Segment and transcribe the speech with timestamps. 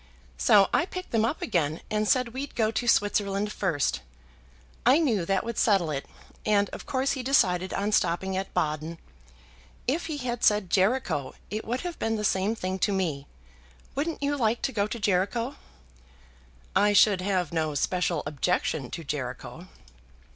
[0.39, 4.01] So I picked them up again, and said we'd go to Switzerland first.
[4.83, 6.07] I knew that would settle it,
[6.43, 8.97] and of course he decided on stopping at Baden.
[9.85, 13.27] If he had said Jericho, it would have been the same thing to me.
[13.93, 15.57] Wouldn't you like to go to Jericho?"
[16.75, 19.67] "I should have no special objection to Jericho."